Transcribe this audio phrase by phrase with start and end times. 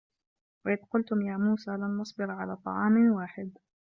[0.65, 3.57] وَإِذْ قُلْتُمْ يَا مُوسَىٰ لَنْ نَصْبِرَ عَلَىٰ طَعَامٍ وَاحِدٍ